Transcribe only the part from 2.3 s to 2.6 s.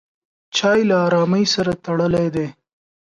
دی.